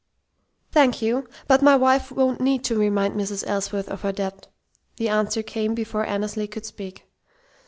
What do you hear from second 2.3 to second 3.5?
need to remind Mrs.